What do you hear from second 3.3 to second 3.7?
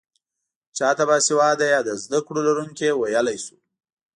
شو؟